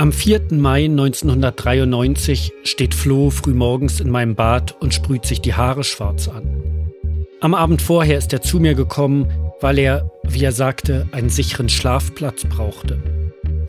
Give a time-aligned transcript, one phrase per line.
[0.00, 0.44] Am 4.
[0.52, 6.90] Mai 1993 steht Flo frühmorgens in meinem Bad und sprüht sich die Haare schwarz an.
[7.42, 11.68] Am Abend vorher ist er zu mir gekommen, weil er, wie er sagte, einen sicheren
[11.68, 12.98] Schlafplatz brauchte.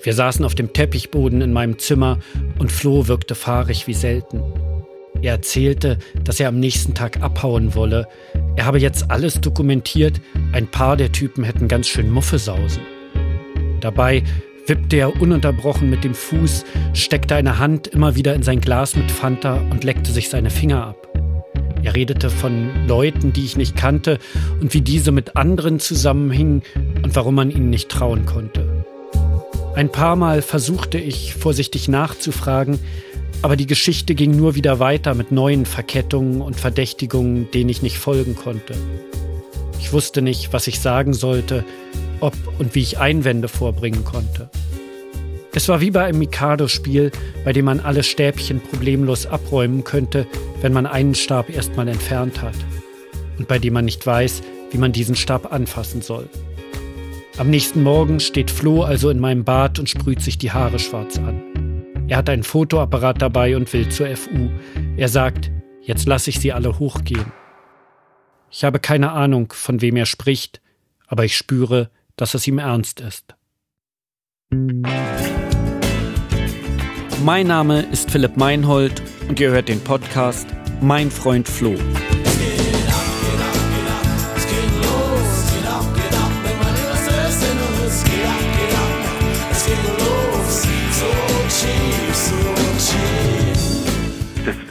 [0.01, 2.19] Wir saßen auf dem Teppichboden in meinem Zimmer
[2.59, 4.41] und Flo wirkte fahrig wie selten.
[5.21, 8.07] Er erzählte, dass er am nächsten Tag abhauen wolle.
[8.55, 10.21] Er habe jetzt alles dokumentiert,
[10.53, 12.83] ein paar der Typen hätten ganz schön Muffesausen.
[13.81, 14.23] Dabei
[14.71, 19.11] wippte er ununterbrochen mit dem Fuß, steckte eine Hand immer wieder in sein Glas mit
[19.11, 21.09] Fanta und leckte sich seine Finger ab.
[21.83, 24.17] Er redete von Leuten, die ich nicht kannte
[24.61, 26.63] und wie diese mit anderen zusammenhingen
[27.03, 28.85] und warum man ihnen nicht trauen konnte.
[29.75, 32.79] Ein paar Mal versuchte ich vorsichtig nachzufragen,
[33.41, 37.97] aber die Geschichte ging nur wieder weiter mit neuen Verkettungen und Verdächtigungen, denen ich nicht
[37.97, 38.75] folgen konnte.
[39.81, 41.65] Ich wusste nicht, was ich sagen sollte,
[42.21, 44.49] ob und wie ich Einwände vorbringen konnte.
[45.53, 47.11] Es war wie bei einem Mikado-Spiel,
[47.43, 50.25] bei dem man alle Stäbchen problemlos abräumen könnte,
[50.61, 52.55] wenn man einen Stab erstmal entfernt hat.
[53.37, 56.29] Und bei dem man nicht weiß, wie man diesen Stab anfassen soll.
[57.37, 61.17] Am nächsten Morgen steht Flo also in meinem Bad und sprüht sich die Haare schwarz
[61.17, 61.41] an.
[62.07, 64.49] Er hat einen Fotoapparat dabei und will zur FU.
[64.95, 65.51] Er sagt,
[65.81, 67.31] jetzt lasse ich sie alle hochgehen.
[68.49, 70.61] Ich habe keine Ahnung, von wem er spricht,
[71.07, 71.89] aber ich spüre,
[72.21, 73.33] dass es ihm ernst ist.
[77.25, 80.45] Mein Name ist Philipp Meinhold und ihr hört den Podcast
[80.81, 81.75] Mein Freund Flo.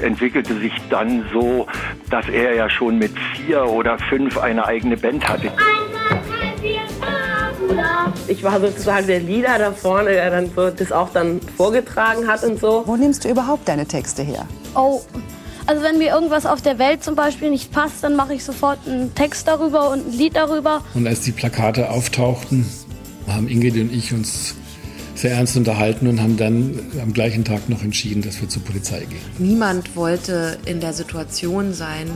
[0.02, 1.66] entwickelte sich dann so,
[2.10, 5.52] dass er ja schon mit vier oder fünf eine eigene Band hatte.
[8.28, 12.44] Ich war sozusagen der Leader da vorne, der dann so das auch dann vorgetragen hat
[12.44, 12.84] und so.
[12.86, 14.46] Wo nimmst du überhaupt deine Texte her?
[14.74, 15.02] Oh,
[15.66, 18.78] also wenn mir irgendwas auf der Welt zum Beispiel nicht passt, dann mache ich sofort
[18.86, 20.82] einen Text darüber und ein Lied darüber.
[20.94, 22.66] Und als die Plakate auftauchten,
[23.28, 24.54] haben Ingrid und ich uns
[25.14, 29.00] sehr ernst unterhalten und haben dann am gleichen Tag noch entschieden, dass wir zur Polizei
[29.00, 29.20] gehen.
[29.38, 32.10] Niemand wollte in der Situation sein,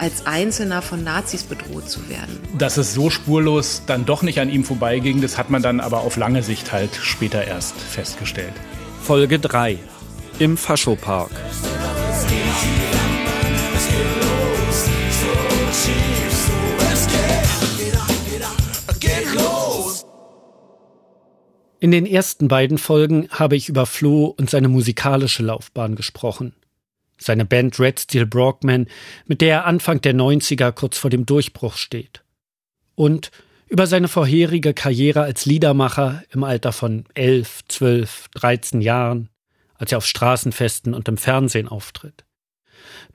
[0.00, 2.38] als Einzelner von Nazis bedroht zu werden.
[2.56, 6.00] Dass es so spurlos dann doch nicht an ihm vorbeiging, das hat man dann aber
[6.00, 8.54] auf lange Sicht halt später erst festgestellt.
[9.02, 9.78] Folge 3
[10.38, 11.30] im Faschopark.
[21.82, 26.54] In den ersten beiden Folgen habe ich über Flo und seine musikalische Laufbahn gesprochen.
[27.20, 28.86] Seine Band Red Steel Brockman,
[29.26, 32.22] mit der er Anfang der 90er kurz vor dem Durchbruch steht.
[32.94, 33.30] Und
[33.68, 39.28] über seine vorherige Karriere als Liedermacher im Alter von 11, 12, 13 Jahren,
[39.74, 42.24] als er auf Straßenfesten und im Fernsehen auftritt.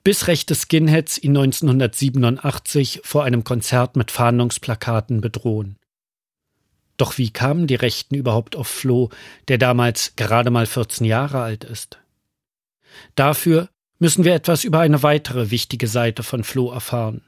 [0.02, 5.76] Bis rechte Skinheads ihn 1987 vor einem Konzert mit Fahndungsplakaten bedrohen.
[6.96, 9.10] Doch wie kamen die Rechten überhaupt auf Flo,
[9.48, 11.98] der damals gerade mal 14 Jahre alt ist?
[13.14, 13.68] Dafür
[13.98, 17.22] müssen wir etwas über eine weitere wichtige Seite von Flo erfahren.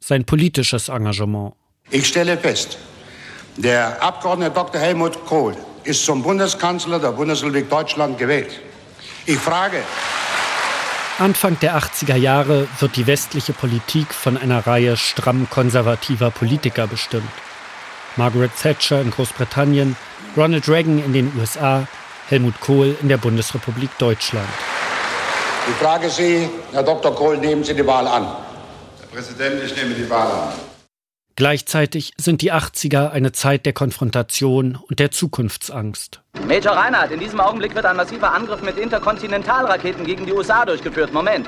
[0.00, 1.54] Sein politisches Engagement.
[1.90, 2.78] Ich stelle fest,
[3.56, 4.80] der Abgeordnete Dr.
[4.80, 8.60] Helmut Kohl ist zum Bundeskanzler der Bundesrepublik Deutschland gewählt.
[9.26, 9.82] Ich frage.
[11.18, 17.28] Anfang der 80er Jahre wird die westliche Politik von einer Reihe stramm konservativer Politiker bestimmt.
[18.16, 19.96] Margaret Thatcher in Großbritannien,
[20.36, 21.88] Ronald Reagan in den USA,
[22.28, 24.48] Helmut Kohl in der Bundesrepublik Deutschland.
[25.68, 27.14] Ich frage Sie, Herr Dr.
[27.14, 28.24] Kohl, nehmen Sie die Wahl an?
[28.24, 30.48] Herr Präsident, ich nehme die Wahl an.
[31.36, 36.22] Gleichzeitig sind die 80er eine Zeit der Konfrontation und der Zukunftsangst.
[36.46, 41.12] Major Reinhardt, in diesem Augenblick wird ein massiver Angriff mit Interkontinentalraketen gegen die USA durchgeführt.
[41.12, 41.46] Moment.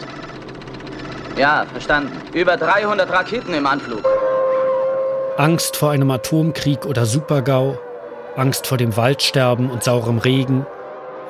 [1.36, 2.12] Ja, verstanden.
[2.34, 4.04] Über 300 Raketen im Anflug.
[5.38, 7.78] Angst vor einem Atomkrieg oder Supergau,
[8.36, 10.66] Angst vor dem Waldsterben und saurem Regen,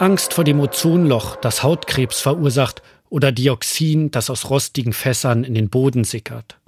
[0.01, 2.81] Angst vor dem Ozonloch, das Hautkrebs verursacht
[3.11, 6.59] oder Dioxin, das aus rostigen Fässern in den Boden sickert.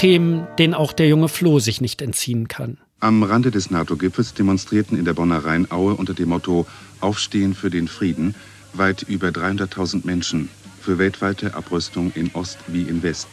[0.00, 2.78] Themen, denen auch der junge Flo sich nicht entziehen kann.
[3.00, 6.66] Am Rande des NATO-Gipfels demonstrierten in der Bonner Rheinaue unter dem Motto
[7.02, 8.34] Aufstehen für den Frieden
[8.72, 10.48] weit über 300.000 Menschen
[10.80, 13.28] für weltweite Abrüstung in Ost wie in West.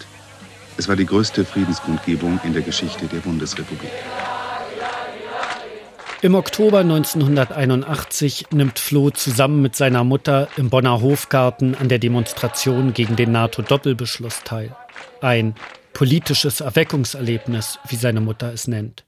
[0.76, 3.92] Es war die größte Friedenskundgebung in der Geschichte der Bundesrepublik.
[6.22, 12.92] Im Oktober 1981 nimmt Floh zusammen mit seiner Mutter im Bonner Hofgarten an der Demonstration
[12.92, 14.76] gegen den NATO-Doppelbeschluss teil.
[15.22, 15.56] Ein
[15.98, 19.04] politisches Erweckungserlebnis, wie seine Mutter es nennt.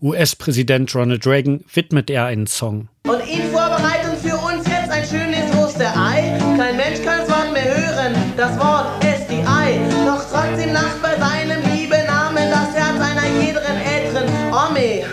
[0.00, 2.88] US-Präsident Ronald Reagan widmet er einen Song.
[3.06, 6.38] Und ihn vorbereiten für uns jetzt ein schönes Osterei.
[6.56, 9.80] Kein Mensch kann das Wort mehr hören, das Wort SDI.
[10.06, 15.04] Doch trotzdem lacht bei seinem lieben Namen das Herz einer jederen älteren Omi.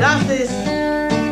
[0.00, 0.54] Das ist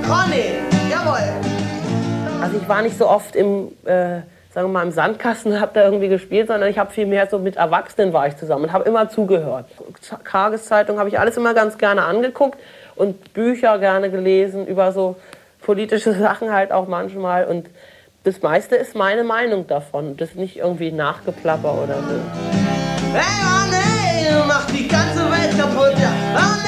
[0.04, 0.66] Conny.
[0.90, 2.42] Jawohl.
[2.42, 4.22] Also ich war nicht so oft im, äh,
[4.56, 7.38] sagen wir mal, im Sandkasten habe da irgendwie gespielt, sondern ich habe viel mehr so
[7.38, 9.66] mit Erwachsenen war ich zusammen und habe immer zugehört.
[10.24, 12.58] Tageszeitung habe ich alles immer ganz gerne angeguckt
[12.94, 15.16] und Bücher gerne gelesen über so
[15.60, 17.68] politische Sachen halt auch manchmal und
[18.24, 20.16] das meiste ist meine Meinung davon.
[20.16, 22.14] Das ist nicht irgendwie Nachgeplapper oder so.
[23.12, 26.65] Hey, nee, du machst die ganze Welt kaputt, ja.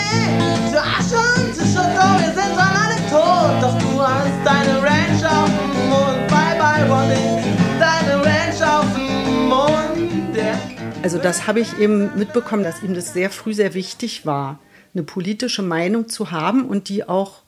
[11.09, 14.59] Also das habe ich eben mitbekommen, dass ihm das sehr früh sehr wichtig war,
[14.93, 17.45] eine politische Meinung zu haben und die auch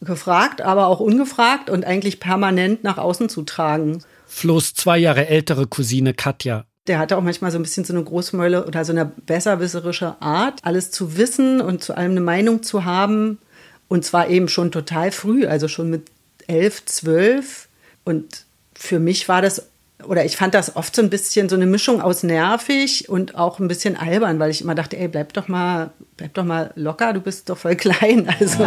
[0.00, 4.02] gefragt, aber auch ungefragt und eigentlich permanent nach außen zu tragen.
[4.26, 6.64] Flo's zwei Jahre ältere Cousine Katja.
[6.88, 10.58] Der hatte auch manchmal so ein bisschen so eine Großmäule oder so eine besserwisserische Art,
[10.64, 13.38] alles zu wissen und zu allem eine Meinung zu haben.
[13.86, 16.10] Und zwar eben schon total früh, also schon mit
[16.48, 17.68] elf, zwölf.
[18.02, 18.44] Und
[18.74, 19.68] für mich war das,
[20.06, 23.58] oder ich fand das oft so ein bisschen so eine Mischung aus nervig und auch
[23.58, 27.12] ein bisschen albern, weil ich immer dachte, ey, bleib doch mal, bleib doch mal locker,
[27.12, 28.28] du bist doch voll klein.
[28.40, 28.66] Also.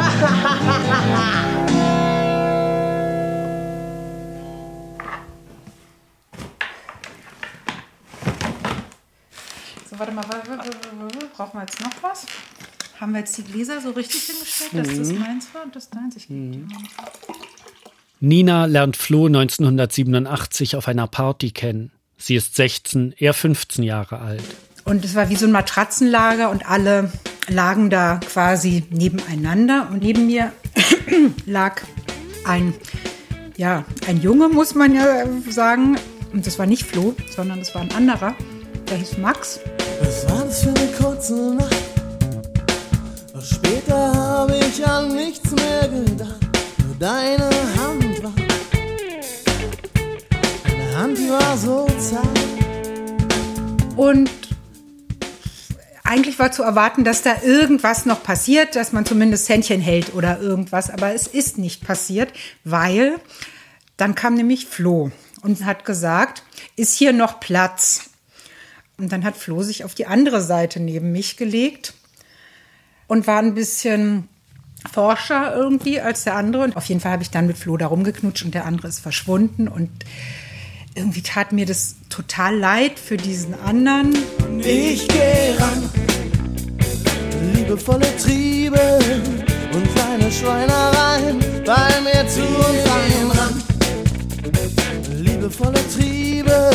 [9.90, 10.24] So, warte mal,
[11.36, 12.26] brauchen wir jetzt noch was?
[13.00, 15.20] Haben wir jetzt die Gläser so richtig hingestellt, dass das Mhm.
[15.20, 16.16] meins war und das deins?
[16.16, 16.78] Ich gebe dir mal.
[18.20, 21.92] Nina lernt Flo 1987 auf einer Party kennen.
[22.18, 24.44] Sie ist 16, er 15 Jahre alt.
[24.86, 27.12] Und es war wie so ein Matratzenlager und alle
[27.48, 29.90] lagen da quasi nebeneinander.
[29.92, 30.52] Und neben mir
[31.46, 31.82] lag
[32.46, 32.74] ein,
[33.56, 35.98] ja, ein Junge, muss man ja sagen.
[36.34, 38.34] Und das war nicht Flo, sondern das war ein anderer.
[38.90, 39.60] Der hieß Max.
[40.00, 41.76] Was war das für eine kurze Nacht?
[43.44, 46.48] Später habe ich an nichts mehr gedacht.
[46.86, 48.07] Nur deine Hand
[50.98, 52.26] Hand, die war so zart.
[53.96, 54.32] Und
[56.04, 60.40] eigentlich war zu erwarten, dass da irgendwas noch passiert, dass man zumindest Händchen hält oder
[60.42, 60.90] irgendwas.
[60.90, 62.34] Aber es ist nicht passiert,
[62.64, 63.18] weil
[63.96, 65.12] dann kam nämlich Flo
[65.44, 66.42] und hat gesagt,
[66.76, 68.10] ist hier noch Platz?
[68.98, 71.94] Und dann hat Flo sich auf die andere Seite neben mich gelegt
[73.06, 74.28] und war ein bisschen
[74.92, 76.64] forscher irgendwie als der andere.
[76.64, 79.00] Und auf jeden Fall habe ich dann mit Flo da rumgeknutscht und der andere ist
[79.00, 79.68] verschwunden.
[79.68, 79.92] Und
[80.98, 84.16] irgendwie tat mir das total leid für diesen anderen.
[84.60, 85.90] Ich geh ran,
[87.54, 89.00] liebevolle Triebe
[89.74, 93.64] und kleine Schweinereien bei mir zu uns ran.
[95.18, 96.72] Liebevolle Triebe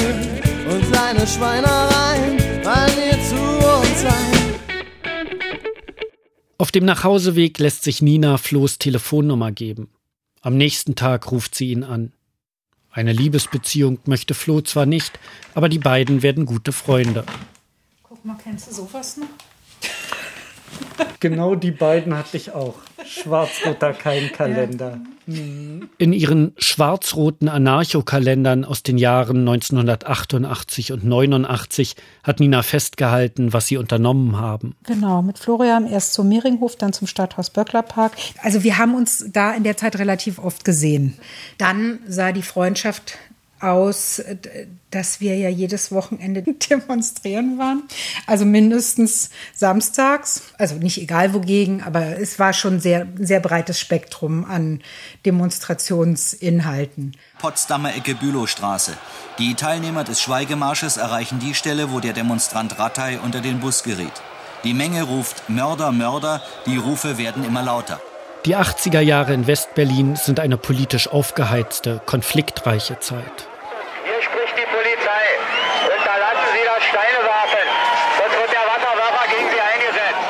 [0.70, 4.52] und kleine Schweinereien bei mir zu uns ein.
[6.58, 9.90] Auf dem Nachhauseweg lässt sich Nina Flo's Telefonnummer geben.
[10.42, 12.12] Am nächsten Tag ruft sie ihn an.
[12.92, 15.18] Eine Liebesbeziehung möchte Flo zwar nicht,
[15.54, 17.24] aber die beiden werden gute Freunde.
[18.02, 19.26] Guck mal, kennst du sowas noch?
[21.20, 22.74] Genau die beiden hatte ich auch.
[23.04, 24.98] Schwarz-roter Keimkalender.
[25.26, 33.76] In ihren schwarz-roten Anarchokalendern aus den Jahren 1988 und 89 hat Nina festgehalten, was sie
[33.76, 34.74] unternommen haben.
[34.84, 38.12] Genau, mit Florian erst zum Mehringhof, dann zum Stadthaus Böcklerpark.
[38.42, 41.16] Also wir haben uns da in der Zeit relativ oft gesehen.
[41.56, 43.16] Dann sah die Freundschaft
[43.62, 44.22] aus,
[44.90, 47.84] dass wir ja jedes Wochenende demonstrieren waren.
[48.26, 54.44] Also mindestens samstags, also nicht egal wogegen, aber es war schon sehr, sehr breites Spektrum
[54.44, 54.80] an
[55.24, 57.16] Demonstrationsinhalten.
[57.38, 58.92] Potsdamer Ecke Bülowstraße.
[59.38, 64.22] Die Teilnehmer des Schweigemarsches erreichen die Stelle, wo der Demonstrant Rattay unter den Bus geriet.
[64.64, 68.00] Die Menge ruft Mörder, Mörder, die Rufe werden immer lauter.
[68.44, 73.46] Die 80er Jahre in Westberlin sind eine politisch aufgeheizte, konfliktreiche Zeit.
[74.04, 75.22] Hier spricht die Polizei.
[75.86, 77.66] Unterlassen Sie das Steine werfen.
[78.18, 80.26] Sonst wird der Wasserwerfer gegen Sie eingesetzt.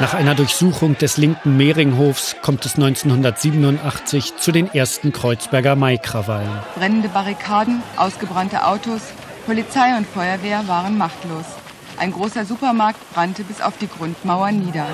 [0.00, 6.48] Nach einer Durchsuchung des linken Mehringhofs kommt es 1987 zu den ersten Kreuzberger Maikrawallen.
[6.74, 9.02] Brennende Barrikaden, ausgebrannte Autos,
[9.44, 11.44] Polizei und Feuerwehr waren machtlos.
[11.98, 14.86] Ein großer Supermarkt brannte bis auf die Grundmauer nieder.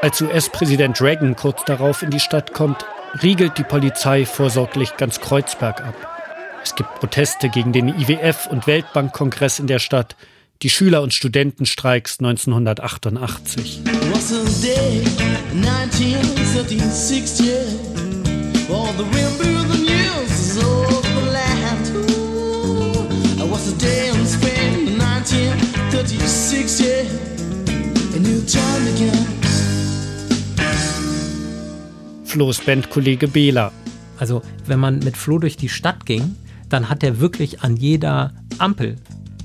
[0.00, 2.86] Als US-Präsident Reagan kurz darauf in die Stadt kommt,
[3.22, 5.94] riegelt die Polizei vorsorglich ganz Kreuzberg ab.
[6.64, 10.16] Es gibt Proteste gegen den IWF- und Weltbankkongress in der Stadt,
[10.62, 13.80] die Schüler- und Studentenstreiks 1988.
[32.24, 33.72] Flo's Bandkollege Bela.
[34.18, 36.36] Also, wenn man mit Flo durch die Stadt ging,
[36.68, 38.96] dann hat er wirklich an jeder Ampel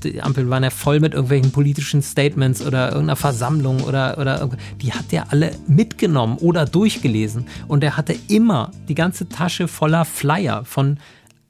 [0.04, 4.48] die Ampeln waren ja voll mit irgendwelchen politischen Statements oder irgendeiner Versammlung oder, oder
[4.80, 7.46] die hat er alle mitgenommen oder durchgelesen.
[7.66, 10.98] Und er hatte immer die ganze Tasche voller Flyer von,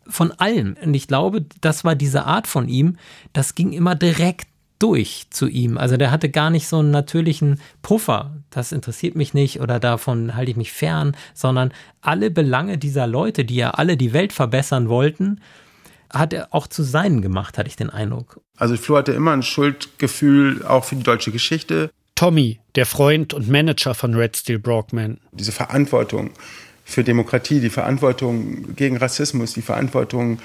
[0.06, 0.76] von allem.
[0.82, 2.96] Und ich glaube, das war diese Art von ihm,
[3.32, 5.76] das ging immer direkt durch zu ihm.
[5.76, 8.36] Also der hatte gar nicht so einen natürlichen Puffer.
[8.50, 13.44] Das interessiert mich nicht oder davon halte ich mich fern, sondern alle Belange dieser Leute,
[13.44, 15.40] die ja alle die Welt verbessern wollten,
[16.10, 18.40] hat er auch zu seinen gemacht, hatte ich den Eindruck.
[18.56, 21.90] Also Flo hatte immer ein Schuldgefühl auch für die deutsche Geschichte.
[22.14, 25.18] Tommy, der Freund und Manager von Red Steel Brockman.
[25.32, 26.30] Diese Verantwortung
[26.84, 30.40] für Demokratie, die Verantwortung gegen Rassismus, die Verantwortung,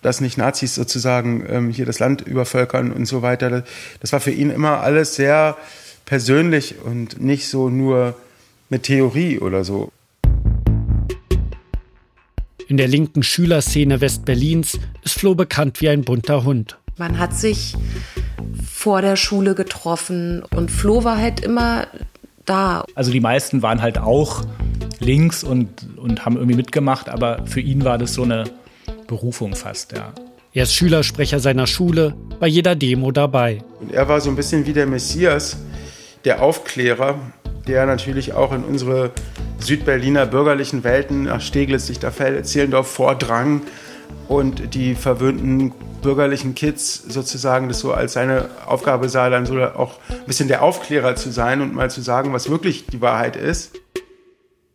[0.00, 3.64] dass nicht Nazis sozusagen ähm, hier das Land übervölkern und so weiter.
[4.00, 5.56] Das war für ihn immer alles sehr
[6.04, 8.14] persönlich und nicht so nur
[8.70, 9.92] mit Theorie oder so.
[12.68, 16.76] In der linken Schülerszene Westberlins ist Flo bekannt wie ein bunter Hund.
[16.98, 17.74] Man hat sich
[18.62, 21.86] vor der Schule getroffen und Flo war halt immer
[22.44, 22.84] da.
[22.94, 24.44] Also die meisten waren halt auch
[25.00, 28.44] links und, und haben irgendwie mitgemacht, aber für ihn war das so eine
[29.06, 30.12] Berufung fast, ja.
[30.52, 33.62] Er ist Schülersprecher seiner Schule, bei jeder Demo dabei.
[33.80, 35.56] Und er war so ein bisschen wie der Messias,
[36.26, 37.18] der Aufklärer,
[37.66, 39.12] der natürlich auch in unsere
[39.58, 43.62] Südberliner bürgerlichen Welten nach Steglitz, Lichterfeld, Zehlendorf vordrang
[44.28, 45.72] und die verwöhnten
[46.02, 50.62] bürgerlichen Kids sozusagen das so als seine Aufgabe sah, dann so auch ein bisschen der
[50.62, 53.72] Aufklärer zu sein und mal zu sagen, was wirklich die Wahrheit ist.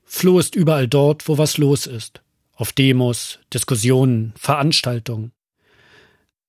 [0.04, 2.22] Flo ist überall dort, wo was los ist.
[2.56, 5.32] Auf Demos, Diskussionen, Veranstaltungen.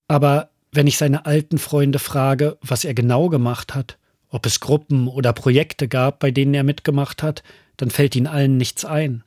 [0.06, 3.96] Aber wenn ich seine alten Freunde frage, was er genau gemacht hat,
[4.28, 7.42] ob es Gruppen oder Projekte gab, bei denen er mitgemacht hat,
[7.76, 9.24] dann fällt ihnen allen nichts ein.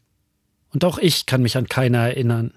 [0.73, 2.53] Und auch ich kann mich an keiner erinnern.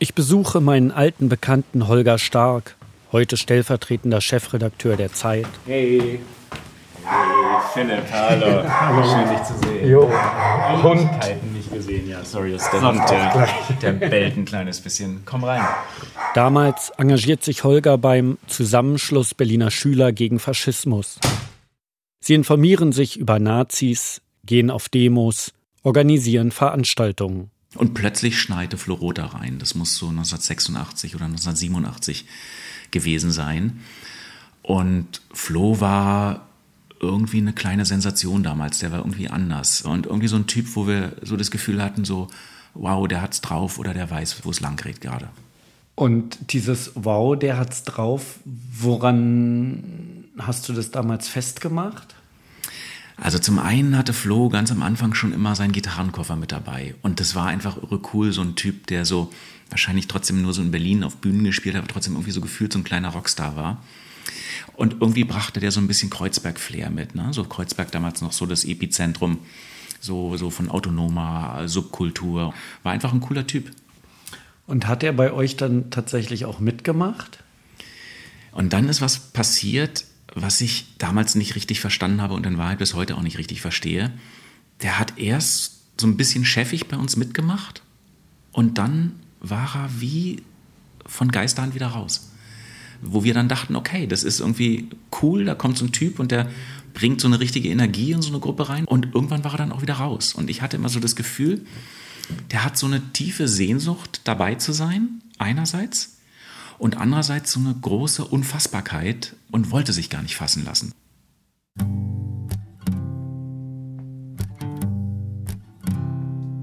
[0.00, 2.76] Ich besuche meinen alten Bekannten Holger Stark,
[3.10, 5.46] heute stellvertretender Chefredakteur der Zeit.
[5.66, 6.20] Hey.
[7.04, 8.64] Hey, Philipp, hallo.
[8.68, 9.02] hallo.
[9.02, 9.88] Schön, dich zu sehen.
[9.88, 10.12] Jo.
[10.82, 11.10] Hund.
[11.54, 12.24] nicht gesehen, ja.
[12.24, 13.48] Sorry, das ist der Hund, der,
[13.82, 15.22] der bellt ein kleines bisschen.
[15.24, 15.62] Komm rein.
[16.34, 21.18] Damals engagiert sich Holger beim Zusammenschluss Berliner Schüler gegen Faschismus.
[22.20, 27.50] Sie informieren sich über Nazis, gehen auf Demos, organisieren Veranstaltungen.
[27.74, 29.58] Und plötzlich schneite Flo da rein.
[29.58, 32.24] Das muss so 1986 oder 1987
[32.90, 33.80] gewesen sein.
[34.62, 36.46] Und Flo war
[37.00, 38.78] irgendwie eine kleine Sensation damals.
[38.80, 39.82] Der war irgendwie anders.
[39.82, 42.28] Und irgendwie so ein Typ, wo wir so das Gefühl hatten, so,
[42.74, 45.28] wow, der hat's drauf oder der weiß, wo es lang geht gerade.
[45.94, 50.07] Und dieses Wow, der hat's drauf, woran
[50.46, 52.14] hast du das damals festgemacht?
[53.16, 56.94] Also zum einen hatte Flo ganz am Anfang schon immer seinen Gitarrenkoffer mit dabei.
[57.02, 59.32] Und das war einfach irre cool, so ein Typ, der so
[59.70, 62.72] wahrscheinlich trotzdem nur so in Berlin auf Bühnen gespielt hat, aber trotzdem irgendwie so gefühlt
[62.72, 63.82] so ein kleiner Rockstar war.
[64.76, 67.16] Und irgendwie brachte der so ein bisschen Kreuzberg-Flair mit.
[67.16, 67.28] Ne?
[67.32, 69.38] So Kreuzberg damals noch so das Epizentrum,
[70.00, 72.54] so, so von autonomer Subkultur.
[72.84, 73.70] War einfach ein cooler Typ.
[74.68, 77.42] Und hat er bei euch dann tatsächlich auch mitgemacht?
[78.52, 80.04] Und dann ist was passiert,
[80.42, 83.60] was ich damals nicht richtig verstanden habe und in Wahrheit bis heute auch nicht richtig
[83.60, 84.12] verstehe.
[84.82, 87.82] Der hat erst so ein bisschen chefig bei uns mitgemacht
[88.52, 90.42] und dann war er wie
[91.06, 92.30] von Geistern wieder raus.
[93.00, 94.88] Wo wir dann dachten, okay, das ist irgendwie
[95.22, 96.50] cool, da kommt so ein Typ und der
[96.94, 99.72] bringt so eine richtige Energie in so eine Gruppe rein und irgendwann war er dann
[99.72, 100.34] auch wieder raus.
[100.34, 101.64] Und ich hatte immer so das Gefühl,
[102.50, 106.17] der hat so eine tiefe Sehnsucht, dabei zu sein, einerseits,
[106.78, 110.92] und andererseits so eine große Unfassbarkeit und wollte sich gar nicht fassen lassen.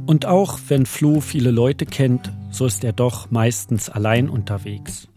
[0.06, 5.08] Und auch wenn Flo viele Leute kennt, so ist er doch meistens allein unterwegs.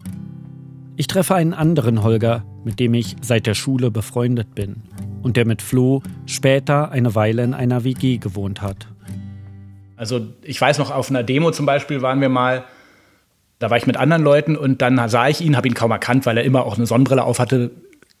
[0.97, 4.81] Ich treffe einen anderen Holger, mit dem ich seit der Schule befreundet bin
[5.21, 8.87] und der mit Flo später eine Weile in einer WG gewohnt hat.
[9.95, 12.65] Also ich weiß noch, auf einer Demo zum Beispiel waren wir mal
[13.59, 16.25] Da war ich mit anderen Leuten und dann sah ich ihn, habe ihn kaum erkannt,
[16.25, 17.71] weil er immer auch eine Sonnenbrille auf hatte,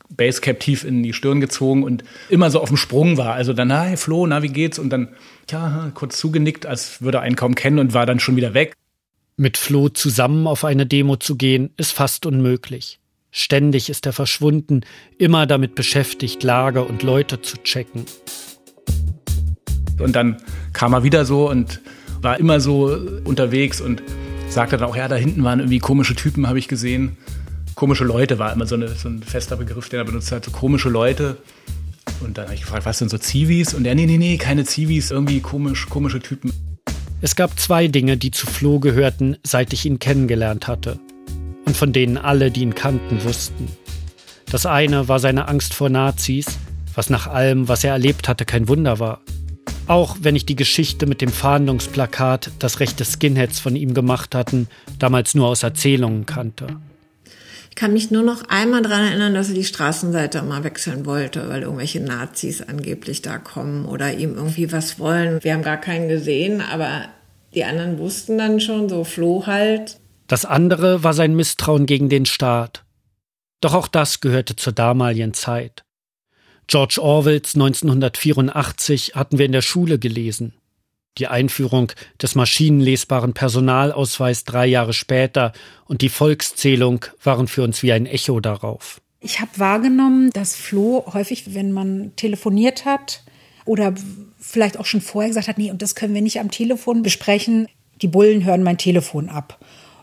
[0.09, 3.33] Basecap tief in die Stirn gezogen und immer so auf dem Sprung war.
[3.33, 4.79] Also dann, hey Flo, na, wie geht's?
[4.79, 5.09] Und dann,
[5.49, 8.73] ja, kurz zugenickt, als würde er einen kaum kennen und war dann schon wieder weg.
[9.37, 12.99] Mit Flo zusammen auf eine Demo zu gehen, ist fast unmöglich.
[13.31, 14.81] Ständig ist er verschwunden,
[15.17, 18.05] immer damit beschäftigt, Lager und Leute zu checken.
[19.99, 20.37] Und dann
[20.73, 21.79] kam er wieder so und
[22.21, 24.03] war immer so unterwegs und
[24.53, 27.17] sagte dann auch, ja, da hinten waren irgendwie komische Typen, habe ich gesehen.
[27.75, 30.51] Komische Leute war immer so, eine, so ein fester Begriff, den er benutzt hat, so
[30.51, 31.37] komische Leute.
[32.21, 33.73] Und dann habe ich gefragt, was sind so Zivis?
[33.73, 36.51] Und er, nee, nee, nee, keine Zivis, irgendwie komisch, komische Typen.
[37.21, 40.99] Es gab zwei Dinge, die zu Flo gehörten, seit ich ihn kennengelernt hatte.
[41.65, 43.67] Und von denen alle, die ihn kannten, wussten.
[44.51, 46.57] Das eine war seine Angst vor Nazis,
[46.95, 49.21] was nach allem, was er erlebt hatte, kein Wunder war.
[49.89, 54.67] Auch wenn ich die Geschichte mit dem Fahndungsplakat, das rechte Skinheads von ihm gemacht hatten,
[54.99, 56.67] damals nur aus Erzählungen kannte.
[57.71, 61.49] Ich kann mich nur noch einmal daran erinnern, dass er die Straßenseite mal wechseln wollte,
[61.49, 65.43] weil irgendwelche Nazis angeblich da kommen oder ihm irgendwie was wollen.
[65.43, 67.05] Wir haben gar keinen gesehen, aber
[67.55, 69.97] die anderen wussten dann schon, so floh halt.
[70.27, 72.83] Das andere war sein Misstrauen gegen den Staat.
[73.59, 75.83] Doch auch das gehörte zur damaligen Zeit.
[76.69, 80.53] George Orwells 1984 hatten wir in der Schule gelesen.
[81.17, 85.51] Die Einführung des maschinenlesbaren Personalausweis drei Jahre später
[85.85, 89.01] und die Volkszählung waren für uns wie ein Echo darauf.
[89.19, 93.23] Ich habe wahrgenommen, dass Flo häufig, wenn man telefoniert hat
[93.65, 93.95] oder
[94.37, 97.67] vielleicht auch schon vorher gesagt hat, nee, und das können wir nicht am Telefon besprechen,
[98.03, 99.59] die Bullen hören mein Telefon ab.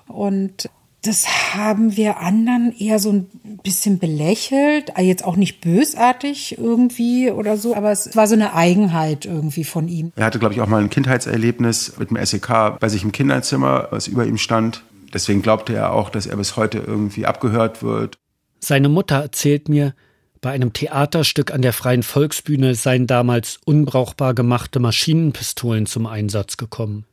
[0.08, 0.68] Und
[1.06, 3.26] das haben wir anderen eher so ein
[3.62, 9.24] bisschen belächelt, jetzt auch nicht bösartig irgendwie oder so, aber es war so eine Eigenheit
[9.24, 10.12] irgendwie von ihm.
[10.16, 13.88] Er hatte, glaube ich, auch mal ein Kindheitserlebnis mit dem SEK bei sich im Kinderzimmer,
[13.90, 14.82] was über ihm stand.
[15.12, 18.18] Deswegen glaubte er auch, dass er bis heute irgendwie abgehört wird.
[18.60, 19.94] Seine Mutter erzählt mir,
[20.40, 27.04] bei einem Theaterstück an der Freien Volksbühne seien damals unbrauchbar gemachte Maschinenpistolen zum Einsatz gekommen.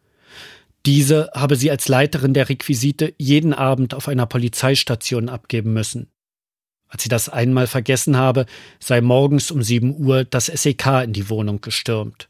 [0.85, 6.09] Diese habe sie als Leiterin der Requisite jeden Abend auf einer Polizeistation abgeben müssen.
[6.89, 8.45] Als sie das einmal vergessen habe,
[8.79, 12.29] sei morgens um sieben Uhr das SEK in die Wohnung gestürmt.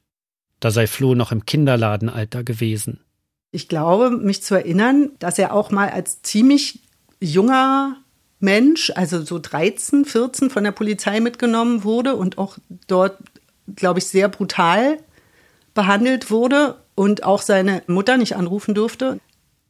[0.59, 3.01] Da sei Flo noch im Kinderladenalter gewesen.
[3.51, 6.79] Ich glaube, mich zu erinnern, dass er auch mal als ziemlich
[7.19, 7.97] junger
[8.39, 13.17] Mensch, also so 13, 14 von der Polizei mitgenommen wurde und auch dort,
[13.75, 14.99] glaube ich, sehr brutal
[15.73, 19.19] behandelt wurde und auch seine Mutter nicht anrufen durfte.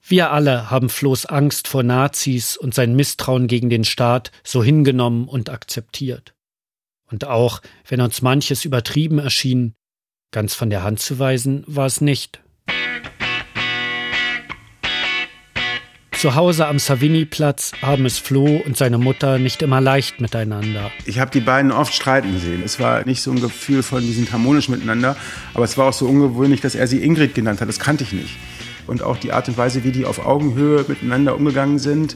[0.06, 5.28] Wir alle haben Flohs Angst vor Nazis und sein Misstrauen gegen den Staat so hingenommen
[5.28, 6.34] und akzeptiert.
[7.10, 9.76] Und auch wenn uns manches übertrieben erschien,
[10.32, 12.42] ganz von der Hand zu weisen war es nicht.
[16.24, 20.90] Zu Hause am Savini-Platz haben es Flo und seine Mutter nicht immer leicht miteinander.
[21.04, 22.62] Ich habe die beiden oft streiten sehen.
[22.64, 25.18] Es war nicht so ein Gefühl von, die sind harmonisch miteinander,
[25.54, 27.68] aber es war auch so ungewöhnlich, dass er sie Ingrid genannt hat.
[27.68, 28.38] Das kannte ich nicht.
[28.88, 32.16] Und auch die Art und Weise, wie die auf Augenhöhe miteinander umgegangen sind,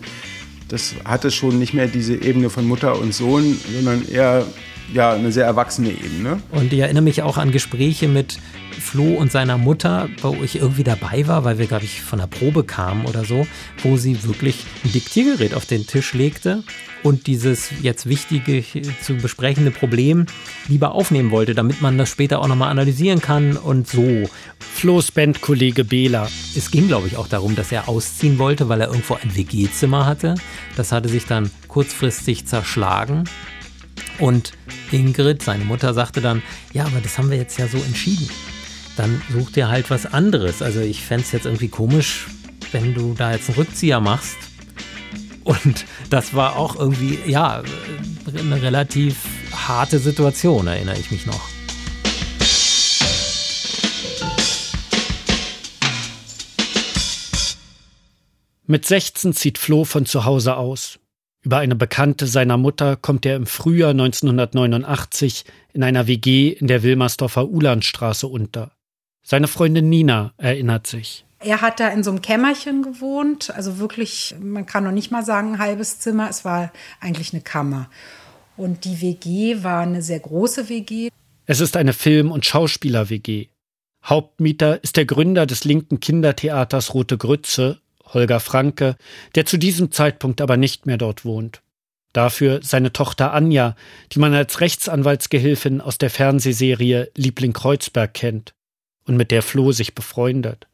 [0.70, 4.46] das hatte schon nicht mehr diese Ebene von Mutter und Sohn, sondern eher
[4.94, 6.42] ja, eine sehr erwachsene Ebene.
[6.52, 8.40] Und ich erinnere mich auch an Gespräche mit
[8.80, 12.28] Flo und seiner Mutter, wo ich irgendwie dabei war, weil wir, glaube ich, von der
[12.28, 13.48] Probe kamen oder so,
[13.84, 16.64] wo sie wirklich ein Diktiergerät auf den Tisch legte
[17.04, 18.64] und dieses jetzt wichtige
[19.02, 20.26] zu besprechende Problem
[20.68, 24.30] lieber aufnehmen wollte, damit man das später auch nochmal analysieren kann und so.
[24.60, 26.28] Flo's Bandkollege Bela.
[26.56, 30.06] Es ging, glaube ich, auch darum, dass er ausziehen wollte, weil er irgendwo ein WG-Zimmer
[30.06, 30.36] hatte.
[30.76, 33.26] Das hatte sich dann kurzfristig zerschlagen.
[34.20, 34.54] Und
[34.92, 36.42] Ingrid, seine Mutter, sagte dann,
[36.74, 38.30] ja, aber das haben wir jetzt ja so entschieden
[38.98, 40.62] dann such dir halt was anderes.
[40.62, 42.28] Also ich fände es jetzt irgendwie komisch,
[42.72, 44.38] wenn du da jetzt einen Rückzieher machst.
[45.44, 47.64] Und das war auch irgendwie, ja,
[48.26, 49.16] eine relativ
[49.54, 51.42] harte Situation, erinnere ich mich noch.
[58.66, 61.00] Mit 16 zieht Flo von zu Hause aus.
[61.44, 66.84] Über eine Bekannte seiner Mutter kommt er im Frühjahr 1989 in einer WG in der
[66.84, 68.72] Wilmersdorfer Ulandstraße unter.
[69.24, 71.26] Seine Freundin Nina erinnert sich.
[71.40, 75.24] Er hat da in so einem Kämmerchen gewohnt, also wirklich, man kann noch nicht mal
[75.24, 77.90] sagen ein halbes Zimmer, es war eigentlich eine Kammer.
[78.56, 81.10] Und die WG war eine sehr große WG.
[81.46, 83.50] Es ist eine Film- und Schauspieler-WG.
[84.04, 87.82] Hauptmieter ist der Gründer des linken Kindertheaters Rote Grütze,
[88.14, 88.96] Holger Franke,
[89.36, 91.62] der zu diesem Zeitpunkt aber nicht mehr dort wohnt.
[92.14, 93.76] Dafür seine Tochter Anja,
[94.12, 98.54] die man als Rechtsanwaltsgehilfin aus der Fernsehserie Liebling Kreuzberg kennt
[99.06, 100.68] und mit der Flo sich befreundet.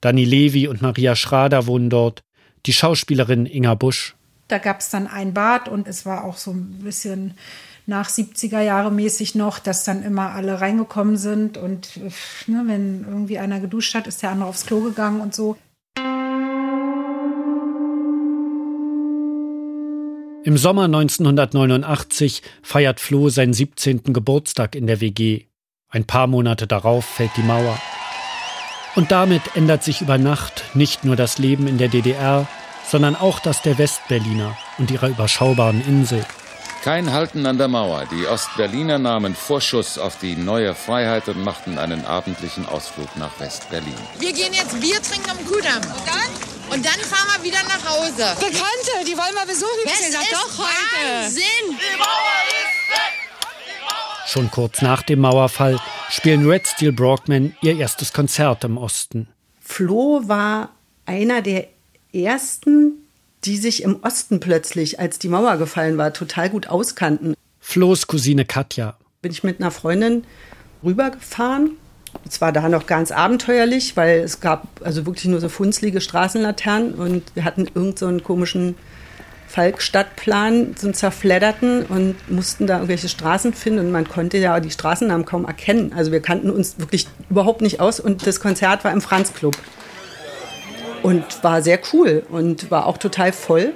[0.00, 2.22] Dani Levi und Maria Schrader wohnen dort,
[2.66, 4.16] die Schauspielerin Inga Busch.
[4.48, 7.34] Da gab es dann ein Bad und es war auch so ein bisschen
[7.86, 11.96] nach 70er Jahre mäßig noch, dass dann immer alle reingekommen sind und
[12.46, 15.56] ne, wenn irgendwie einer geduscht hat, ist der andere aufs Klo gegangen und so.
[20.42, 24.14] Im Sommer 1989 feiert Flo seinen 17.
[24.14, 25.44] Geburtstag in der WG.
[25.90, 27.78] Ein paar Monate darauf fällt die Mauer.
[28.96, 32.48] Und damit ändert sich über Nacht nicht nur das Leben in der DDR,
[32.86, 36.24] sondern auch das der Westberliner und ihrer überschaubaren Insel.
[36.82, 38.06] Kein Halten an der Mauer.
[38.10, 43.92] Die Ostberliner nahmen Vorschuss auf die neue Freiheit und machten einen abendlichen Ausflug nach Westberlin.
[44.18, 45.76] Wir gehen jetzt Bier trinken am Kudamm.
[45.76, 46.39] Und dann?
[46.72, 48.36] Und dann fahren wir wieder nach Hause.
[48.38, 49.84] Bekannte, die wollen wir besuchen.
[49.84, 51.24] Das ist doch heute.
[51.24, 51.42] Wahnsinn.
[51.66, 53.30] Die Mauer ist weg.
[54.28, 55.80] Schon kurz nach dem Mauerfall
[56.10, 59.28] spielen Red Steel Brockman ihr erstes Konzert im Osten.
[59.60, 60.70] Flo war
[61.06, 61.66] einer der
[62.12, 63.08] ersten,
[63.44, 67.34] die sich im Osten plötzlich, als die Mauer gefallen war, total gut auskannten.
[67.58, 68.96] Flo's Cousine Katja.
[69.22, 70.24] Bin ich mit einer Freundin
[70.84, 71.76] rübergefahren.
[72.26, 76.94] Es war da noch ganz abenteuerlich, weil es gab also wirklich nur so funzlige Straßenlaternen
[76.94, 78.76] und wir hatten irgendeinen so komischen
[79.48, 84.70] Falk-Stadtplan, so einen zerfledderten und mussten da irgendwelche Straßen finden und man konnte ja die
[84.70, 85.92] Straßennamen kaum erkennen.
[85.92, 89.56] Also wir kannten uns wirklich überhaupt nicht aus und das Konzert war im Franz Club
[91.02, 93.72] und war sehr cool und war auch total voll.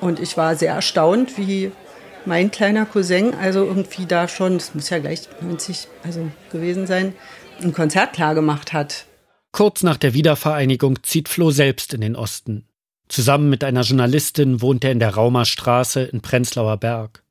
[0.00, 1.72] Und ich war sehr erstaunt, wie
[2.24, 7.14] mein kleiner Cousin, also irgendwie da schon, das muss ja gleich 90 also gewesen sein,
[7.62, 9.06] ein Konzert klar gemacht hat.
[9.52, 12.66] Kurz nach der Wiedervereinigung zieht Flo selbst in den Osten.
[13.08, 17.22] Zusammen mit einer Journalistin wohnt er in der Raumer Straße in Prenzlauer Berg.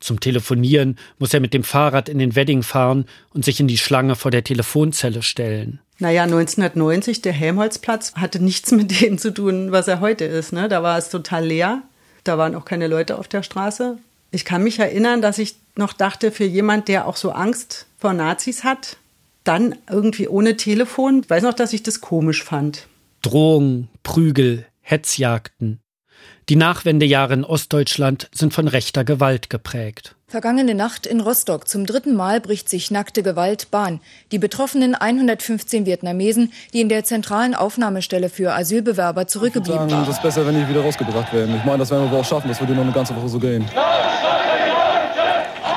[0.00, 3.78] Zum Telefonieren muss er mit dem Fahrrad in den Wedding fahren und sich in die
[3.78, 5.80] Schlange vor der Telefonzelle stellen.
[5.98, 10.52] Naja, 1990, der Helmholtzplatz hatte nichts mit dem zu tun, was er heute ist.
[10.52, 10.68] Ne?
[10.68, 11.82] Da war es total leer.
[12.24, 13.98] Da waren auch keine Leute auf der Straße.
[14.30, 18.14] Ich kann mich erinnern, dass ich noch dachte, für jemand, der auch so Angst vor
[18.14, 18.96] Nazis hat,
[19.44, 21.20] dann irgendwie ohne Telefon.
[21.24, 22.86] Ich weiß noch, dass ich das komisch fand.
[23.22, 25.80] Drohungen, Prügel, Hetzjagden.
[26.48, 30.16] Die Nachwendejahre in Ostdeutschland sind von rechter Gewalt geprägt.
[30.26, 31.68] Vergangene Nacht in Rostock.
[31.68, 34.00] Zum dritten Mal bricht sich nackte Gewalt Bahn.
[34.30, 40.02] Die betroffenen 115 Vietnamesen, die in der zentralen Aufnahmestelle für Asylbewerber zurückgeblieben waren.
[40.04, 41.56] Es ist besser, wenn die wieder rausgebracht werden.
[41.56, 42.48] Ich meine, das werden wir aber auch schaffen.
[42.48, 43.64] Das wird noch eine ganze Woche so gehen.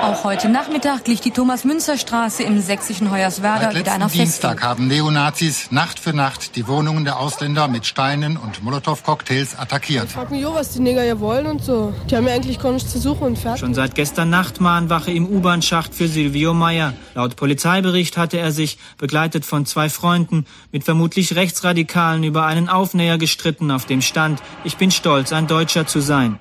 [0.04, 4.26] Auch heute Nachmittag glich die Thomas-Münzer-Straße im sächsischen Hoyerswerda Seit wieder einer Festung.
[4.26, 10.08] Dienstag haben Neonazis Nacht für Nacht die Wohnungen der Ausländer mit Steinen und Molotow-Cocktails attackiert.
[10.08, 11.94] Ich frag mich auch, was die Neger hier wollen und so.
[12.10, 13.62] Die haben ja eigentlich gar nichts zu suchen und fertig.
[13.62, 16.94] Schon seit gestern Nacht Mahnwache im U-Bahn-Schacht für Silvio Meyer.
[17.16, 23.18] Laut Polizeibericht hatte er sich, begleitet von zwei Freunden, mit vermutlich Rechtsradikalen über einen Aufnäher
[23.18, 26.40] gestritten, auf dem stand, ich bin stolz, ein Deutscher zu sein.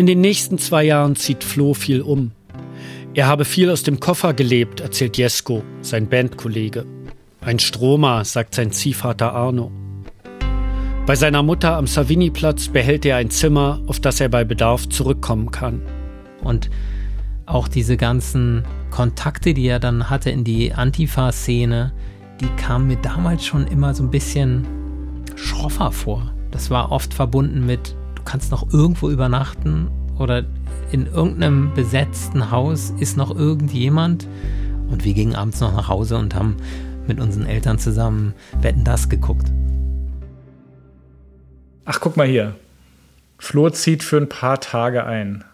[0.00, 2.30] In den nächsten zwei Jahren zieht Flo viel um.
[3.12, 6.86] Er habe viel aus dem Koffer gelebt, erzählt Jesko, sein Bandkollege.
[7.42, 9.70] Ein Stromer, sagt sein Ziehvater Arno.
[11.04, 15.50] Bei seiner Mutter am Savini-Platz behält er ein Zimmer, auf das er bei Bedarf zurückkommen
[15.50, 15.82] kann.
[16.42, 16.70] Und
[17.44, 21.92] auch diese ganzen Kontakte, die er dann hatte in die Antifa-Szene,
[22.40, 24.66] die kamen mir damals schon immer so ein bisschen
[25.34, 26.32] schroffer vor.
[26.52, 30.44] Das war oft verbunden mit, du kannst noch irgendwo übernachten oder
[30.92, 34.28] in irgendeinem besetzten Haus ist noch irgendjemand.
[34.90, 36.56] Und wir gingen abends noch nach Hause und haben
[37.06, 39.50] mit unseren Eltern zusammen Wetten das geguckt.
[41.86, 42.54] Ach, guck mal hier.
[43.38, 45.44] Flo zieht für ein paar Tage ein.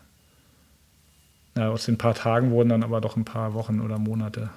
[1.56, 4.50] Ja, aus den paar Tagen wurden dann aber doch ein paar Wochen oder Monate.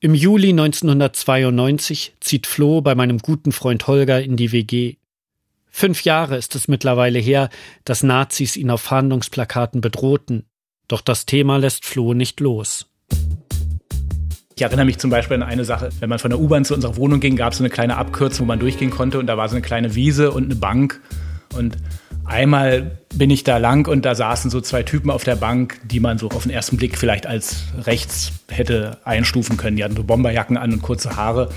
[0.00, 4.96] Im Juli 1992 zieht Flo bei meinem guten Freund Holger in die WG.
[5.70, 7.48] Fünf Jahre ist es mittlerweile her,
[7.84, 10.44] dass Nazis ihn auf Fahndungsplakaten bedrohten.
[10.88, 12.86] Doch das Thema lässt Flo nicht los.
[14.56, 15.88] Ich erinnere mich zum Beispiel an eine Sache.
[16.00, 18.46] Wenn man von der U-Bahn zu unserer Wohnung ging, gab es so eine kleine Abkürzung,
[18.46, 21.00] wo man durchgehen konnte und da war so eine kleine Wiese und eine Bank.
[21.56, 21.78] Und
[22.26, 26.00] einmal bin ich da lang und da saßen so zwei Typen auf der Bank, die
[26.00, 29.76] man so auf den ersten Blick vielleicht als rechts hätte einstufen können.
[29.76, 31.50] Die hatten so Bomberjacken an und kurze Haare.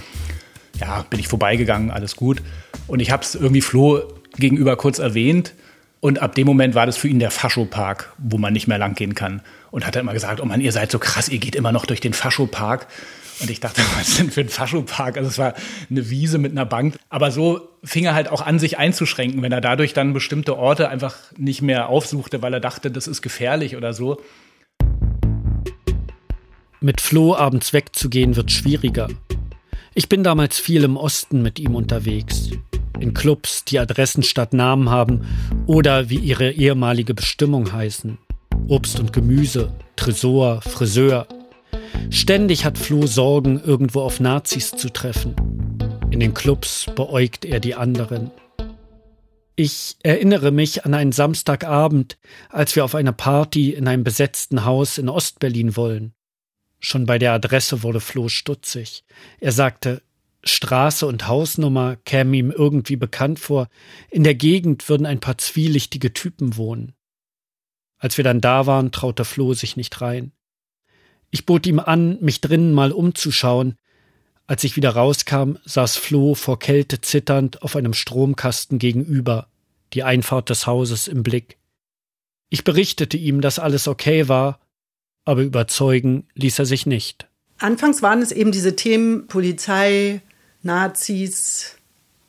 [0.80, 2.42] Ja, bin ich vorbeigegangen, alles gut.
[2.88, 4.02] Und ich habe es irgendwie Flo
[4.38, 5.54] gegenüber kurz erwähnt.
[6.00, 8.94] Und ab dem Moment war das für ihn der Faschopark, wo man nicht mehr lang
[8.94, 9.42] gehen kann.
[9.72, 11.86] Und hat er immer gesagt, oh Mann, ihr seid so krass, ihr geht immer noch
[11.86, 12.88] durch den Faschopark.
[13.40, 15.18] Und ich dachte, was denn für ein Faschopark?
[15.18, 15.54] Also es war
[15.90, 16.98] eine Wiese mit einer Bank.
[17.10, 20.90] Aber so fing er halt auch an, sich einzuschränken, wenn er dadurch dann bestimmte Orte
[20.90, 24.22] einfach nicht mehr aufsuchte, weil er dachte, das ist gefährlich oder so.
[26.82, 29.08] Mit Flo abends wegzugehen wird schwieriger.
[29.96, 32.50] Ich bin damals viel im Osten mit ihm unterwegs.
[33.00, 35.22] In Clubs, die Adressen statt Namen haben
[35.68, 38.18] oder wie ihre ehemalige Bestimmung heißen.
[38.68, 41.28] Obst und Gemüse, Tresor, Friseur.
[42.10, 45.36] Ständig hat Flo Sorgen, irgendwo auf Nazis zu treffen.
[46.10, 48.32] In den Clubs beäugt er die anderen.
[49.56, 52.18] Ich erinnere mich an einen Samstagabend,
[52.50, 56.16] als wir auf eine Party in einem besetzten Haus in Ostberlin wollen.
[56.86, 59.06] Schon bei der Adresse wurde Flo stutzig.
[59.40, 60.02] Er sagte,
[60.44, 63.70] Straße und Hausnummer kämen ihm irgendwie bekannt vor.
[64.12, 66.92] In der Gegend würden ein paar zwielichtige Typen wohnen.
[68.00, 70.34] Als wir dann da waren, traute Flo sich nicht rein.
[71.32, 73.78] Ich bot ihm an, mich drinnen mal umzuschauen.
[74.46, 79.48] Als ich wieder rauskam, saß Flo vor Kälte zitternd auf einem Stromkasten gegenüber,
[79.94, 81.58] die Einfahrt des Hauses im Blick.
[82.50, 84.60] Ich berichtete ihm, dass alles okay war,
[85.26, 87.28] aber überzeugen ließ er sich nicht.
[87.60, 90.22] Anfangs waren es eben diese Themen Polizei,
[90.64, 91.78] Nazis,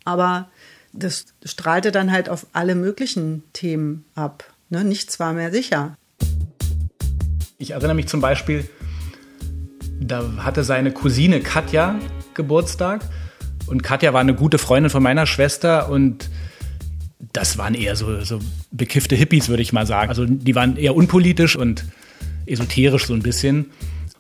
[0.05, 0.49] aber
[0.93, 4.45] das strahlte dann halt auf alle möglichen Themen ab.
[4.71, 4.85] Ne?
[4.85, 5.97] Nichts war mehr sicher.
[7.59, 8.69] Ich erinnere mich zum Beispiel,
[10.01, 11.99] da hatte seine Cousine Katja
[12.35, 13.05] Geburtstag
[13.67, 16.31] und Katja war eine gute Freundin von meiner Schwester und
[17.33, 20.11] das waren eher so, so bekiffte Hippies, würde ich mal sagen.
[20.11, 21.85] Also die waren eher unpolitisch und
[22.47, 23.71] esoterisch so ein bisschen.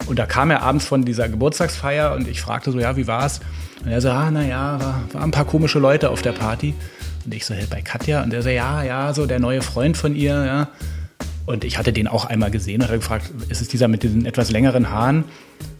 [0.06, 3.40] Und da kam er abends von dieser Geburtstagsfeier und ich fragte so, ja, wie war's?
[3.84, 6.74] Und er so, ah, naja, war, waren ein paar komische Leute auf der Party.
[7.24, 8.22] Und ich so, hey, bei Katja?
[8.22, 10.68] Und er so, ja, ja, so der neue Freund von ihr, ja.
[11.46, 14.26] Und ich hatte den auch einmal gesehen und habe gefragt, ist es dieser mit diesen
[14.26, 15.24] etwas längeren Haaren?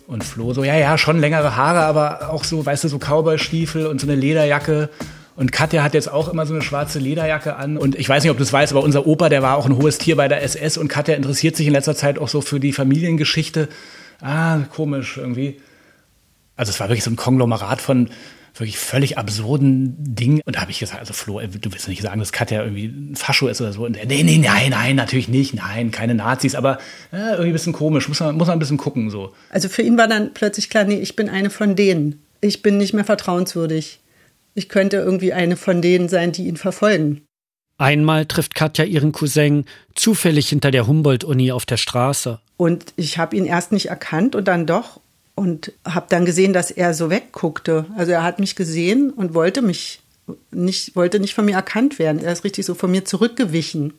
[0.07, 3.87] Und Flo so, ja, ja, schon längere Haare, aber auch so, weißt du, so Cowboy-Stiefel
[3.87, 4.90] und so eine Lederjacke.
[5.37, 7.77] Und Katja hat jetzt auch immer so eine schwarze Lederjacke an.
[7.77, 9.77] Und ich weiß nicht, ob du es weißt, aber unser Opa, der war auch ein
[9.77, 12.61] hohes Tier bei der SS und Katja interessiert sich in letzter Zeit auch so für
[12.61, 13.68] die Familiengeschichte.
[14.20, 15.61] Ah, komisch irgendwie.
[16.57, 18.11] Also es war wirklich so ein Konglomerat von
[18.55, 20.40] wirklich völlig absurden Dingen.
[20.44, 23.16] Und da habe ich gesagt, also Flo, du willst nicht sagen, dass Katja irgendwie ein
[23.16, 23.85] Fascho ist oder so.
[23.85, 26.79] Und er, nee, nee, nein, nein, natürlich nicht, nein, keine Nazis, aber
[27.12, 29.35] äh, irgendwie ein bisschen komisch, muss man, muss man ein bisschen gucken so.
[29.51, 32.23] Also für ihn war dann plötzlich klar, nee, ich bin eine von denen.
[32.40, 33.99] Ich bin nicht mehr vertrauenswürdig.
[34.55, 37.23] Ich könnte irgendwie eine von denen sein, die ihn verfolgen.
[37.77, 39.64] Einmal trifft Katja ihren Cousin
[39.95, 42.38] zufällig hinter der Humboldt-Uni auf der Straße.
[42.57, 45.01] Und ich habe ihn erst nicht erkannt und dann doch
[45.35, 47.87] und habe dann gesehen, dass er so wegguckte.
[47.97, 50.01] Also er hat mich gesehen und wollte mich
[50.53, 52.23] nicht, wollte nicht von mir erkannt werden.
[52.23, 53.93] Er ist richtig so von mir zurückgewichen.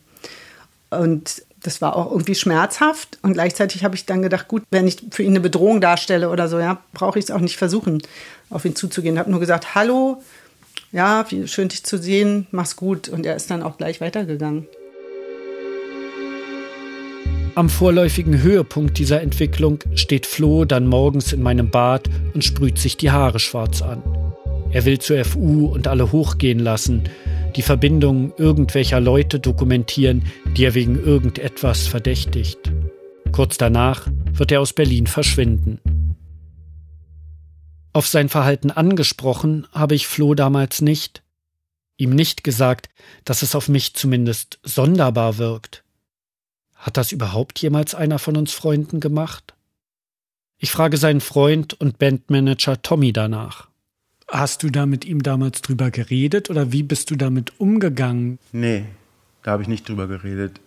[0.90, 3.20] Und das war auch irgendwie schmerzhaft.
[3.22, 6.48] Und gleichzeitig habe ich dann gedacht, gut, wenn ich für ihn eine Bedrohung darstelle oder
[6.48, 8.02] so, ja, brauche ich es auch nicht versuchen,
[8.50, 9.16] auf ihn zuzugehen.
[9.16, 10.22] Ich habe nur gesagt, hallo,
[10.96, 13.10] ja, wie schön dich zu sehen, mach's gut.
[13.10, 14.66] Und er ist dann auch gleich weitergegangen.
[17.54, 22.96] Am vorläufigen Höhepunkt dieser Entwicklung steht Flo dann morgens in meinem Bad und sprüht sich
[22.96, 24.02] die Haare schwarz an.
[24.72, 27.04] Er will zur FU und alle hochgehen lassen,
[27.58, 30.24] die Verbindung irgendwelcher Leute dokumentieren,
[30.58, 32.60] die er wegen irgendetwas verdächtigt.
[33.34, 35.80] Kurz danach wird er aus Berlin verschwinden.
[37.96, 41.24] Auf sein Verhalten angesprochen habe ich Flo damals nicht.
[41.96, 42.90] Ihm nicht gesagt,
[43.24, 45.86] dass es auf mich zumindest sonderbar wirkt.
[46.74, 49.54] Hat das überhaupt jemals einer von uns Freunden gemacht?
[50.58, 53.70] Ich frage seinen Freund und Bandmanager Tommy danach.
[54.28, 58.40] Hast du da mit ihm damals drüber geredet oder wie bist du damit umgegangen?
[58.52, 58.84] Nee,
[59.42, 60.60] da habe ich nicht drüber geredet.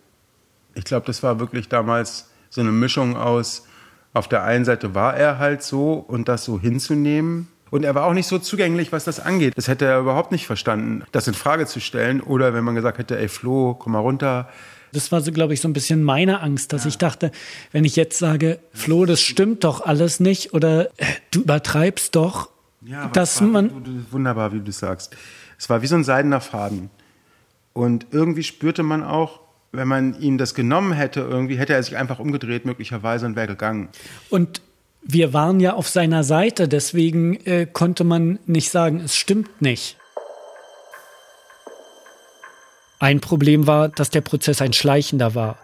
[0.73, 3.67] Ich glaube, das war wirklich damals so eine Mischung aus,
[4.19, 7.47] auf der einen Seite war er halt so und das so hinzunehmen.
[7.71, 9.53] Und er war auch nicht so zugänglich, was das angeht.
[9.55, 12.19] Das hätte er überhaupt nicht verstanden, das in Frage zu stellen.
[12.19, 14.49] Oder wenn man gesagt hätte, ey Flo, komm mal runter,
[14.91, 16.89] das war so, glaube ich, so ein bisschen meine Angst, dass ja.
[16.89, 17.31] ich dachte,
[17.71, 22.49] wenn ich jetzt sage, Flo, das stimmt doch alles nicht oder äh, du übertreibst doch,
[22.81, 23.71] ja, dass man.
[24.09, 25.15] Wunderbar, wie du sagst.
[25.57, 26.89] Es war wie so ein seidener Faden.
[27.73, 31.97] Und irgendwie spürte man auch, wenn man ihm das genommen hätte, irgendwie hätte er sich
[31.97, 33.89] einfach umgedreht, möglicherweise, und wäre gegangen.
[34.29, 34.61] Und
[35.01, 39.97] wir waren ja auf seiner Seite, deswegen äh, konnte man nicht sagen, es stimmt nicht.
[42.99, 45.57] Ein Problem war, dass der Prozess ein schleichender war.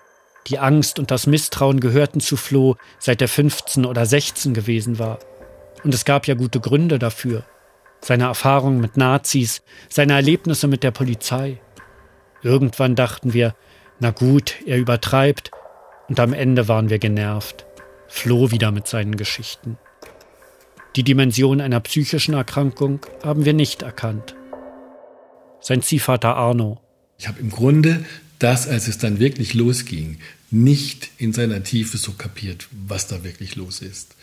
[0.47, 5.19] Die Angst und das Misstrauen gehörten zu Flo, seit er 15 oder 16 gewesen war.
[5.83, 7.43] Und es gab ja gute Gründe dafür.
[7.99, 11.59] Seine Erfahrungen mit Nazis, seine Erlebnisse mit der Polizei.
[12.41, 13.55] Irgendwann dachten wir,
[13.99, 15.51] na gut, er übertreibt.
[16.07, 17.65] Und am Ende waren wir genervt.
[18.07, 19.77] Flo wieder mit seinen Geschichten.
[20.95, 24.35] Die Dimension einer psychischen Erkrankung haben wir nicht erkannt.
[25.59, 26.79] Sein Ziehvater Arno
[27.17, 28.05] ich habe im Grunde
[28.39, 30.17] das, als es dann wirklich losging,
[30.51, 34.15] nicht in seiner Tiefe so kapiert, was da wirklich los ist.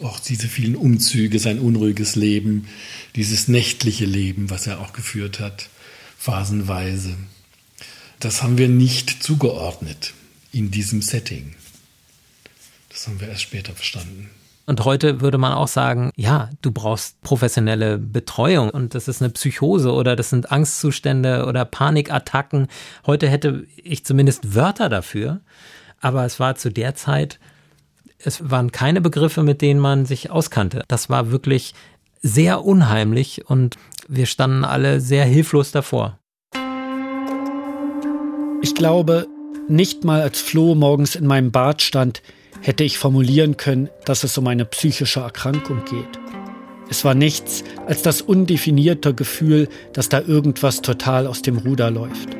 [0.00, 2.66] Auch diese vielen Umzüge, sein unruhiges Leben,
[3.14, 5.68] dieses nächtliche Leben, was er auch geführt hat,
[6.18, 7.16] phasenweise.
[8.20, 10.14] Das haben wir nicht zugeordnet
[10.52, 11.54] in diesem Setting.
[12.88, 14.30] Das haben wir erst später verstanden.
[14.66, 19.30] Und heute würde man auch sagen, ja, du brauchst professionelle Betreuung und das ist eine
[19.30, 22.66] Psychose oder das sind Angstzustände oder Panikattacken.
[23.06, 25.40] Heute hätte ich zumindest Wörter dafür,
[26.00, 27.38] aber es war zu der Zeit,
[28.18, 30.82] es waren keine Begriffe, mit denen man sich auskannte.
[30.88, 31.72] Das war wirklich
[32.20, 33.76] sehr unheimlich und
[34.06, 36.18] wir standen alle sehr hilflos davor.
[38.60, 39.26] Ich glaube,
[39.68, 42.22] nicht mal als Flo morgens in meinem Bad stand,
[42.60, 46.18] hätte ich formulieren können, dass es um eine psychische Erkrankung geht.
[46.90, 52.30] Es war nichts als das undefinierte Gefühl, dass da irgendwas total aus dem Ruder läuft.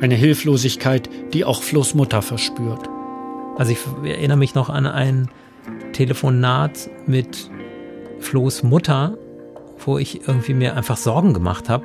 [0.00, 2.88] Eine Hilflosigkeit, die auch Flo's Mutter verspürt.
[3.56, 5.28] Also ich erinnere mich noch an ein
[5.92, 7.50] Telefonat mit
[8.20, 9.18] Flo's Mutter,
[9.84, 11.84] wo ich irgendwie mir einfach Sorgen gemacht habe,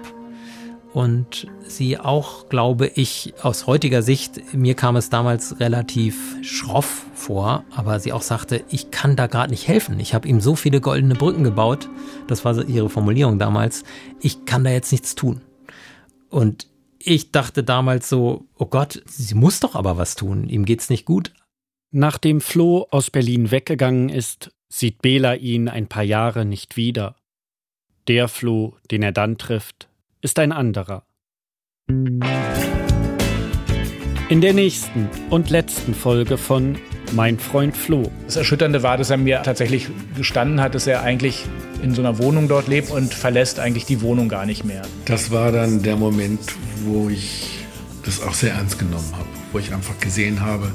[0.94, 7.64] und sie auch, glaube ich, aus heutiger Sicht, mir kam es damals relativ schroff vor,
[7.72, 10.00] aber sie auch sagte, ich kann da gerade nicht helfen.
[10.00, 11.90] Ich habe ihm so viele goldene Brücken gebaut,
[12.28, 13.84] das war ihre Formulierung damals,
[14.20, 15.42] ich kann da jetzt nichts tun.
[16.30, 16.68] Und
[17.00, 21.06] ich dachte damals so, oh Gott, sie muss doch aber was tun, ihm geht's nicht
[21.06, 21.34] gut.
[21.92, 27.16] Nachdem Flo aus Berlin weggegangen ist, sieht Bela ihn ein paar Jahre nicht wieder.
[28.08, 29.90] Der Flo, den er dann trifft,
[30.22, 31.04] ist ein anderer.
[34.30, 36.78] In der nächsten und letzten Folge von
[37.14, 38.10] Mein Freund Flo.
[38.26, 41.46] Das Erschütternde war, dass er mir tatsächlich gestanden hat, dass er eigentlich
[41.82, 44.84] in so einer Wohnung dort lebt und verlässt eigentlich die Wohnung gar nicht mehr.
[45.06, 46.40] Das war dann der Moment,
[46.86, 47.66] wo ich
[48.06, 50.72] das auch sehr ernst genommen habe, wo ich einfach gesehen habe,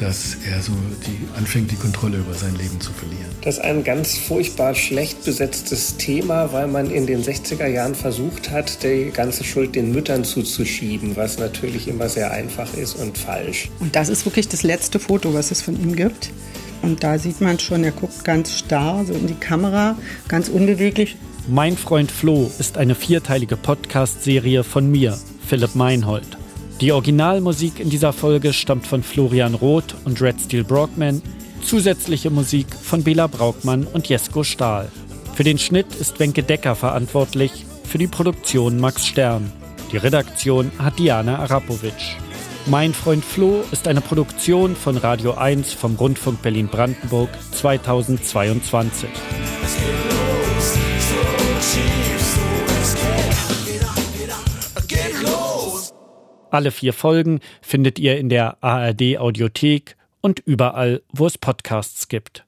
[0.00, 0.72] dass er so
[1.06, 3.26] die, anfängt, die Kontrolle über sein Leben zu verlieren.
[3.42, 8.50] Das ist ein ganz furchtbar schlecht besetztes Thema, weil man in den 60er Jahren versucht
[8.50, 13.70] hat, die ganze Schuld den Müttern zuzuschieben, was natürlich immer sehr einfach ist und falsch.
[13.80, 16.30] Und das ist wirklich das letzte Foto, was es von ihm gibt.
[16.82, 19.96] Und da sieht man schon, er guckt ganz starr so in die Kamera,
[20.28, 21.16] ganz unbeweglich.
[21.48, 26.37] Mein Freund Flo ist eine vierteilige Podcast-Serie von mir, Philipp Meinhold.
[26.80, 31.20] Die Originalmusik in dieser Folge stammt von Florian Roth und Red Steel Brockman,
[31.60, 34.88] zusätzliche Musik von Bela Braukmann und Jesko Stahl.
[35.34, 39.52] Für den Schnitt ist Wenke Decker verantwortlich, für die Produktion Max Stern.
[39.90, 42.14] Die Redaktion hat Diana Arapowitsch.
[42.66, 49.08] Mein Freund Flo ist eine Produktion von Radio 1 vom Rundfunk Berlin-Brandenburg 2022.
[56.50, 62.44] Alle vier Folgen findet ihr in der ARD Audiothek und überall, wo es Podcasts gibt.